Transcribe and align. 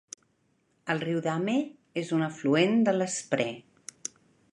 El 0.93 1.01
riu 1.03 1.19
Dahme 1.27 1.57
és 2.03 2.09
un 2.19 2.23
afluent 2.29 2.73
de 2.89 2.95
l'Spree. 2.97 3.53